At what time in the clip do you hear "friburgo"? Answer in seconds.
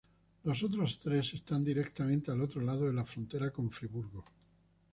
3.69-4.25